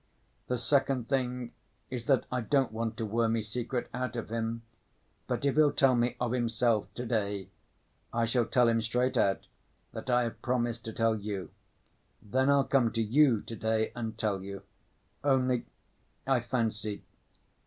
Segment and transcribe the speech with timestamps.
[0.47, 1.51] The second thing
[1.91, 4.63] is that I don't want to worm his secret out of him,
[5.27, 7.49] but if he'll tell me of himself to‐ day,
[8.11, 9.45] I shall tell him straight out
[9.91, 11.51] that I have promised to tell you.
[12.19, 14.63] Then I'll come to you to‐day, and tell you.
[15.23, 15.67] Only...
[16.25, 17.03] I fancy